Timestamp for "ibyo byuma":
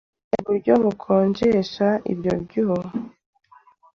2.11-2.89